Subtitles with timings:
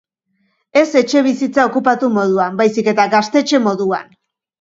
[0.79, 4.09] Ez etxebizitza okupatu moduan baizik eta Gaztetxe moduan.